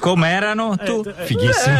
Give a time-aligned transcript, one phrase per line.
[0.00, 1.02] Com'erano tu?
[1.24, 1.76] Fighissimi.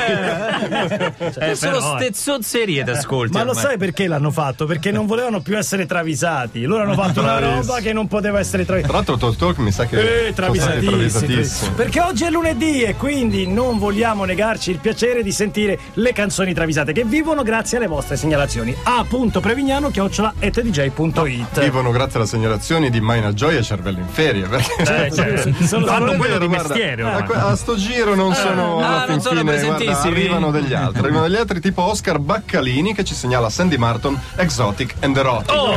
[1.38, 2.02] Eh, solo però, eh.
[2.02, 3.32] ste zozzerie t'ascolti.
[3.32, 4.66] Ma lo sai perché l'hanno fatto?
[4.66, 6.62] Perché non volevano più essere travisati.
[6.64, 8.92] Loro hanno fatto una roba che non poteva essere Tra travisata.
[8.94, 10.90] l'altro Talk Talk mi sa che Eh, sono stati travisatissimi.
[10.90, 11.72] travisatissimi.
[11.74, 16.52] Perché oggi è lunedì e quindi non vogliamo negarci il piacere di sentire le canzoni
[16.52, 18.76] travisate che vivono grazie alle vostre segnalazioni.
[18.82, 21.60] A.prevignano chiocciola etdj.it.
[21.60, 24.46] Vivono grazie alle segnalazioni di Maina Gioia e Cervello in Ferie.
[24.46, 25.52] Perché Eh, certo.
[25.64, 27.36] Solo- Ma Fanno non è quello di guarda, mestiere, a, ormai.
[27.52, 31.00] a sto giro non sono Ah, alla non sono fine, guarda, arrivano degli altri.
[31.00, 35.54] Arrivano degli altri tipo Oscar Baccalini che ci segnala Sandy Martin, Exotic and Erotic.
[35.54, 35.74] Oh,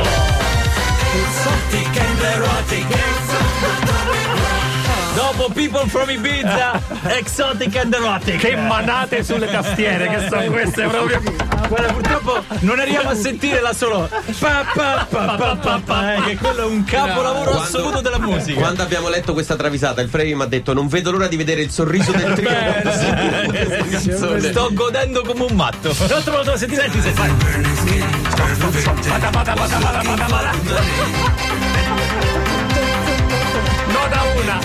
[5.14, 6.80] Dopo People from Ibiza,
[7.16, 8.38] Exotic and Erotic.
[8.38, 11.22] Che manate sulle tastiere che sono queste proprio.
[11.68, 14.08] Guarda, purtroppo non arriviamo a sentire la solo.
[14.38, 18.18] Pa, pa, pa, pa, pa, pa, eh, che quello è un capolavoro Quando- assoluto della
[18.18, 18.60] musica.
[18.60, 21.62] Quando abbiamo letto questa travisata, il Frevi mi ha detto: Non vedo l'ora di vedere
[21.62, 24.40] il sorriso del trio.
[24.40, 25.94] Sto godendo come un matto.
[26.08, 27.22] L'altra volta senti, senti, senti.
[28.58, 28.70] No
[34.08, 34.58] da una.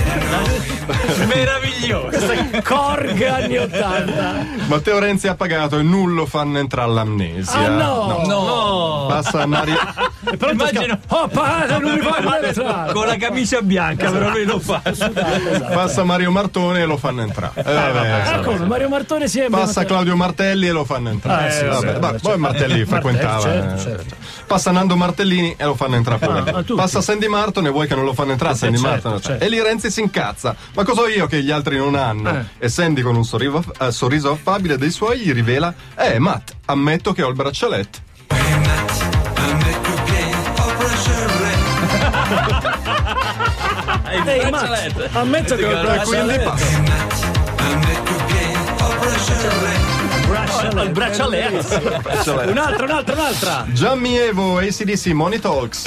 [1.25, 2.17] Meraviglioso.
[2.63, 4.45] Korg anni 80.
[4.67, 7.59] Matteo Renzi ha pagato e nullo fanno entrare l'amnesia.
[7.59, 8.23] Ah no.
[8.25, 9.05] No.
[9.07, 9.77] Passa a Mario.
[10.31, 11.21] E pronto Immagino- scappa.
[11.23, 12.91] Oh, pagato, non mi fa entrare.
[12.93, 14.81] Con la camicia bianca, però lui lo fa.
[15.73, 17.53] Passa Mario Martone e lo fanno entrare.
[17.55, 18.43] Eh, vabbè, Ah, insomma.
[18.43, 18.65] come?
[18.65, 21.47] Mario Martone si è Passa Claudio Martelli e lo fanno entrare.
[21.47, 23.39] Ah, sì, Vabbè, sì, vabbè, vabbè, poi Martelli frequentava.
[23.41, 23.79] certo, eh.
[23.79, 24.15] certo.
[24.45, 26.39] Passa Nando Martellini e lo fanno entrare pure.
[26.39, 26.63] Ah.
[26.75, 29.25] Passa Sandy Martin e vuoi che non lo fanno entrare Sandy certo, Martin.
[29.29, 29.43] certo.
[29.45, 30.55] E lì Renzi si incazza.
[30.73, 32.45] Ma cosa ho io che gli altri non hanno?
[32.57, 37.13] E Sandy con un sorriso, eh, sorriso affabile dei suoi gli rivela Eh Matt, ammetto
[37.13, 38.07] che ho il braccialetto.
[44.27, 46.49] Ehi, Matt, ammetto che ho E quindi braccialetto.
[46.49, 46.67] passa.
[50.83, 51.67] Il braccialetto.
[52.01, 52.49] Braccialetto.
[52.51, 53.65] Un'altra, un'altra, un'altra.
[53.71, 55.83] Gianni Evo, ACDC Money Talks.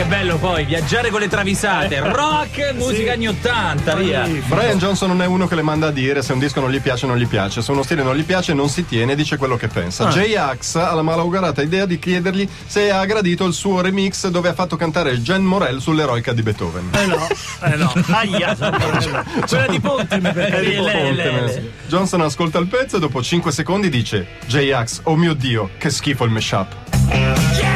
[0.00, 2.00] Che bello poi viaggiare con le travisate.
[2.00, 4.26] Rock, musica anni 80, via.
[4.46, 6.80] Brian Johnson non è uno che le manda a dire se un disco non gli
[6.80, 9.56] piace non gli piace, se uno stile non gli piace non si tiene, dice quello
[9.56, 10.08] che pensa.
[10.08, 14.54] J-Ax ha la malaugurata idea di chiedergli se ha gradito il suo remix dove ha
[14.54, 16.88] fatto cantare Jen Morel sull'eroica di Beethoven.
[16.92, 17.28] Eh no,
[17.64, 17.92] eh no.
[18.08, 21.72] Aia, quella di Ponte mi È perché lei.
[21.88, 26.24] Johnson ascolta il pezzo e dopo 5 secondi dice J-Ax, oh mio dio, che schifo
[26.24, 27.69] il mashup.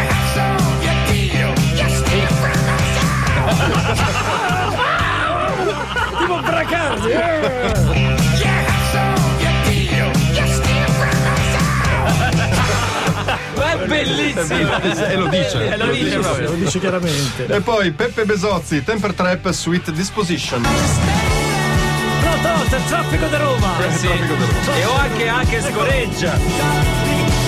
[6.35, 7.11] Tipo Bracardi.
[7.11, 8.13] eh.
[13.57, 14.83] Ma è bellissimo.
[14.83, 15.73] E lo dice.
[15.73, 16.51] Eh, lo dice proprio.
[16.51, 17.47] Lo dice chiaramente.
[17.47, 20.63] E poi Peppe Besozzi, Temper Trap, Sweet Disposition.
[22.21, 23.73] Pronto, pronto, il traffico di Roma.
[23.97, 24.07] Sì.
[24.09, 27.44] E ho anche, anche scoreggia.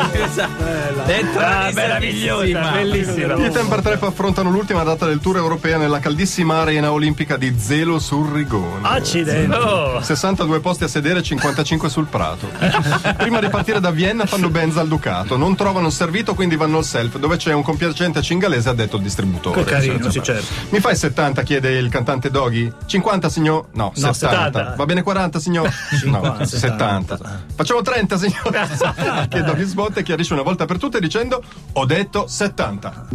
[0.00, 3.34] È Ah, meravigliosa, bellissima.
[3.34, 7.98] I Temper Trap affrontano l'ultima data del tour europea nella caldissima arena olimpica di Zelo
[7.98, 8.80] sul Rigone.
[8.86, 9.56] Accidenti.
[10.00, 12.48] 62 posti a sedere, 55 sul prato.
[13.18, 15.36] Prima di partire da Vienna fanno benza al Ducato.
[15.36, 19.02] Non trovano il servito, quindi vanno al self, dove c'è un compiacente cingalese addetto al
[19.02, 19.62] distributore.
[19.64, 20.12] Che carino, Insomma.
[20.12, 20.46] sì, certo.
[20.70, 21.42] Mi fai 70?
[21.42, 22.70] chiede il cantante Doggy.
[22.86, 23.66] 50, signor?
[23.72, 24.12] No, 70.
[24.28, 24.74] 70.
[24.76, 25.68] Va bene 40, signor?
[25.98, 27.18] 50, no, 70.
[27.54, 29.26] Facciamo 30, signor?
[29.28, 31.42] che Doggy sbotta e chiarisce una volta per tutte dicendo:
[31.72, 33.08] Ho detto 70.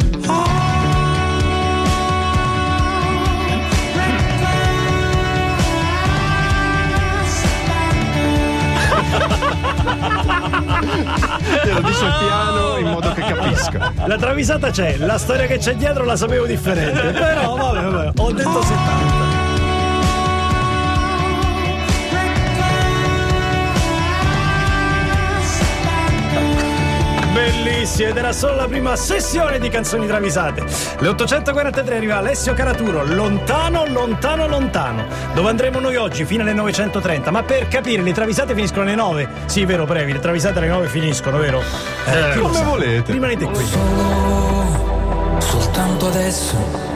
[11.64, 13.92] E lo dice piano in modo che capisca.
[14.06, 17.10] La travisata c'è, la storia che c'è dietro la sapevo differente.
[17.12, 19.35] Però vabbè, vabbè, ho detto 70.
[27.62, 30.64] Bellissima ed era solo la prima sessione di canzoni travisate.
[30.98, 35.06] Le 843 arriva Alessio Caraturo, lontano, lontano, lontano.
[35.34, 37.30] Dove andremo noi oggi fino alle 930.
[37.30, 39.28] Ma per capire, le travisate finiscono alle 9.
[39.46, 41.62] Sì, vero, Previ, le travisate alle 9 finiscono, vero?
[42.06, 43.12] Eh, lo come volete.
[43.12, 43.64] Rimanete qui.
[45.38, 46.95] soltanto adesso.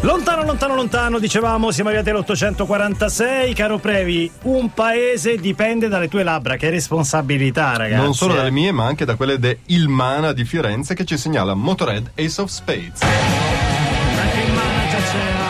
[0.00, 3.52] Lontano, lontano, lontano, dicevamo, siamo arrivati all'846.
[3.52, 6.56] Caro Previ, un paese dipende dalle tue labbra.
[6.56, 8.02] Che responsabilità, ragazzi.
[8.02, 8.36] non solo eh.
[8.36, 12.40] dalle mie, ma anche da quelle de Ilmana di Firenze che ci segnala Motorhead Ace
[12.40, 13.02] of Spades.
[13.02, 15.47] Anche il manager c'era.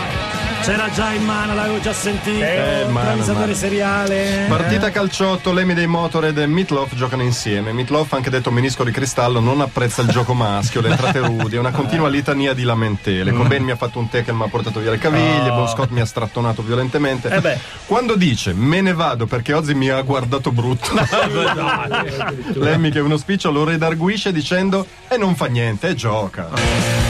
[0.68, 2.44] C'era già in mano, l'avevo già sentito.
[2.44, 4.44] Eh, Travisatore seriale.
[4.50, 7.72] Partita calciotto, Lemmy dei Motorhead e Meatloaf giocano insieme.
[7.72, 11.58] Meatloaf, anche detto menisco di cristallo, non apprezza il gioco maschio, le entrate rudi, è
[11.58, 13.32] una continua litania di lamentele.
[13.32, 16.00] Cobain mi ha fatto un tackle, mi ha portato via le caviglie, Bon Scott mi
[16.00, 17.30] ha strattonato violentemente.
[17.30, 17.58] Eh beh.
[17.86, 20.90] Quando dice me ne vado perché Ozzy mi ha guardato brutto,
[22.60, 27.07] Lemmy che è uno spiccio lo redarguisce dicendo e non fa niente, e gioca.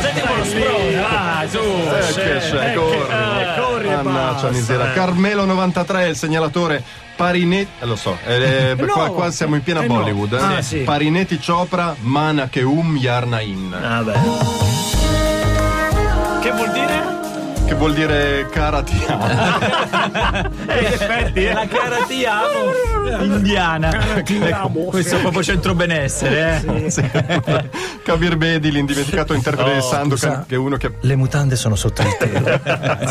[0.00, 1.58] Senti come lo sprone, va, su.
[1.58, 3.88] Eh, c'è, corri.
[3.88, 4.94] eh, Mannaggia eh.
[4.94, 6.82] Carmelo 93, il segnalatore
[7.16, 9.94] Parinetti, eh, lo so, eh, No, qua, qua siamo in piena eh no.
[9.94, 10.32] Bollywood.
[10.32, 10.38] eh.
[10.56, 10.78] Ah, sì.
[10.78, 13.76] Parinetti Chopra, Mana Keum Yarnain.
[14.02, 14.99] Vuol dire?
[17.70, 19.28] Che vuol dire cara ti amo.
[20.66, 21.52] Eh, in effetti, eh.
[21.52, 23.90] La cara ti amo indiana.
[24.24, 24.84] Ti amo.
[24.84, 26.90] Questo è proprio centro benessere, eh.
[26.90, 27.02] Sì.
[28.02, 32.02] Kabir Bedi, l'indimenticato interprete di Oh, Sandokan, che è uno che Le mutande sono sotto
[32.02, 32.60] il telo.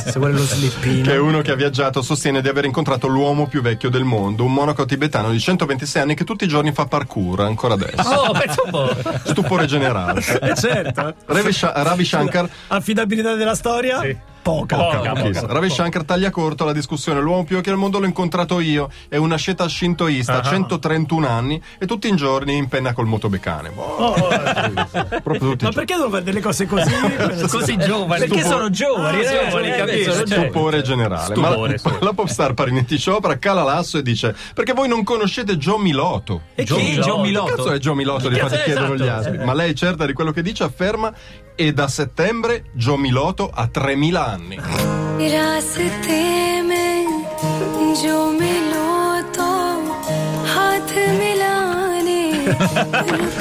[0.06, 1.04] Se vuole lo slippino.
[1.04, 4.44] che è uno che ha viaggiato, sostiene di aver incontrato l'uomo più vecchio del mondo,
[4.44, 8.10] un monaco tibetano di 126 anni che tutti i giorni fa parkour, ancora adesso.
[8.10, 8.96] Oh, pensa un po'.
[9.24, 10.20] Stupore generale.
[10.42, 11.14] Eh, certo.
[11.28, 14.02] Ravi, Ravi Shankar Affidabilità della storia?
[14.50, 14.75] Poca.
[14.78, 15.48] Poca, Pochissimo.
[15.48, 17.19] Ravi Shankar taglia corto la discussione.
[17.22, 18.90] L'uomo più vecchio del mondo l'ho incontrato io.
[19.07, 23.69] È una sceta shintoista, 131 anni e tutti i giorni in penna col motobecane.
[23.69, 24.28] Boh, Oh, oh.
[25.22, 26.88] proprio tutti Ma perché devono fare delle cose così?
[27.50, 28.22] Così giovani.
[28.28, 28.56] Perché Stupore.
[28.57, 30.25] sono giovani, Ah, eh, giovani, eh, certo.
[30.28, 31.34] Stupore generale.
[31.36, 31.98] Stupore, Ma sì.
[32.00, 36.42] la popstar Parinetti Chopra cala l'asso e dice: Perché voi non conoscete Joe Miloto?
[36.56, 37.56] E chi è John Che Milotto?
[37.56, 38.30] cazzo è Joe Miloto?
[38.30, 39.04] Gli Cazzo fate è, chiedono esatto.
[39.04, 39.45] gli altri.
[39.45, 41.12] Ma lei, certa di quello che dice, afferma:
[41.60, 44.58] e da settembre Gio Miloto a 3000 anni.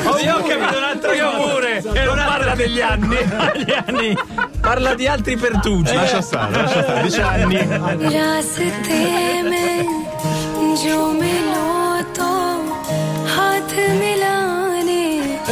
[0.05, 3.19] oh, io ho capito un altro io pure e non parla degli anni.
[3.87, 4.19] anni.
[4.61, 5.95] Parla di altri pertugi.
[5.95, 7.57] Lascia stare lascia stare dice anni.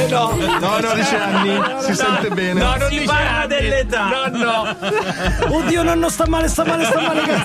[0.08, 0.34] No.
[0.60, 1.60] No, no, dice anni.
[1.80, 2.60] Si sente bene.
[2.60, 4.08] No, non si parla dell'età.
[4.08, 4.76] No, no.
[5.56, 7.44] Oddio, nonno sta male, sta male, sta male.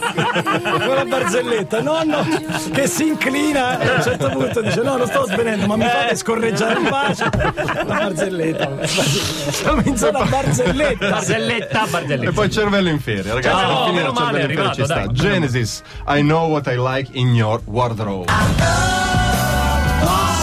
[0.86, 1.82] Con la barzelletta.
[1.82, 2.26] Nonno
[2.74, 5.86] che si inclina e a un certo punto dice no, non sto svenendo, ma mi
[5.86, 7.30] fate scorreggiare in pace.
[7.76, 8.70] La barzelletta.
[8.86, 11.10] Siamo in zona barzelletta.
[11.10, 12.32] Barzelletta, E barzelletta.
[12.32, 13.56] poi cervello in ferie, ragazzi.
[13.66, 14.94] No, alla fine il cervello in ferie è ci sta.
[14.96, 15.12] dai.
[15.14, 18.30] Genesis, I know what I like in your wardrobe.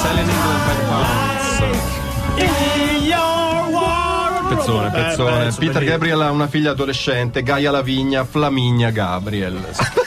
[0.03, 2.08] Selling England by the pounds.
[2.37, 2.78] In your
[4.57, 4.57] world.
[4.57, 5.31] Pezzone, Eh, pezzone.
[5.31, 5.85] beh, Peter bellissimo.
[5.91, 9.57] Gabriel ha una figlia adolescente, Gaia Lavigna, Flaminia Gabriel.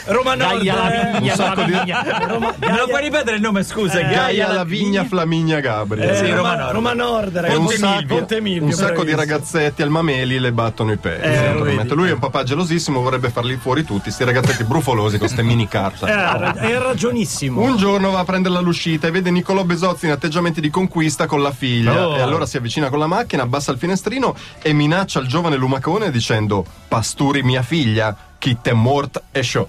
[0.06, 0.62] Roma Nord.
[0.62, 1.18] Gaia eh.
[1.18, 2.26] vigna, un sacco la di- vigna.
[2.26, 4.00] Roma- Me lo puoi ripetere il nome, scusa?
[4.00, 6.10] Gaia Lavigna, Flaminia Gabriel.
[6.10, 6.72] Eh, Sì, Roma, Roma Nord.
[6.74, 7.56] Roma Nord, ragazzi.
[7.56, 7.64] un
[8.06, 11.20] Ponte sacco, Milvio, un sacco di ragazzetti al mameli le battono i piedi.
[11.22, 11.84] Eh.
[11.92, 15.68] Lui è un papà gelosissimo, vorrebbe farli fuori tutti, sti ragazzetti brufolosi con ste mini
[15.68, 15.96] car.
[15.96, 16.10] sai.
[16.10, 17.60] Eh, Hai ragionissimo.
[17.60, 21.42] Un giorno va a prenderla all'uscita e vede Niccolò Besozzi in atteggiamenti di conquista con
[21.42, 22.08] la figlia.
[22.08, 22.16] Oh.
[22.16, 26.10] E allora si avvicina con la macchina, abbassa il finestrino e minaccia il giovane lumacone
[26.10, 29.68] dicendo: Pasturi mia figlia, chi te mort e show.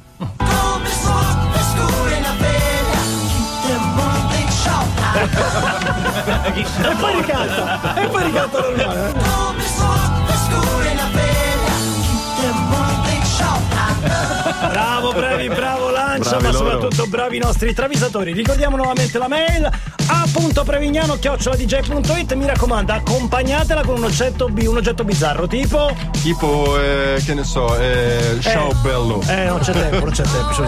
[6.56, 7.95] E poi ricanta.
[7.95, 9.43] E poi ricanta normale.
[14.69, 16.71] Bravo, bravi, bravo Lancia, Bravi ma loro.
[16.71, 18.31] soprattutto bravi i nostri travisatori.
[18.33, 19.65] Ricordiamo nuovamente la mail
[20.08, 22.34] a.prevignano chioccioladj.it.
[22.34, 25.96] Mi raccomando, accompagnatela con un oggetto, un oggetto bizzarro, tipo.
[26.22, 29.22] Tipo, eh, che ne so, eh, ciao bello.
[29.27, 30.53] Eh, non c'è tempo, non c'è tempo.
[30.53, 30.62] ci